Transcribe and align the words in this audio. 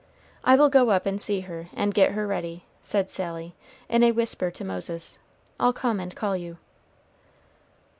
"I 0.43 0.55
will 0.55 0.69
go 0.69 0.89
up 0.89 1.05
and 1.05 1.21
see 1.21 1.41
her, 1.41 1.67
and 1.75 1.93
get 1.93 2.13
her 2.13 2.25
ready," 2.25 2.65
said 2.81 3.11
Sally, 3.11 3.53
in 3.87 4.01
a 4.01 4.11
whisper 4.11 4.49
to 4.49 4.63
Moses. 4.63 5.19
"I'll 5.59 5.73
come 5.73 5.99
and 5.99 6.15
call 6.15 6.35
you." 6.35 6.57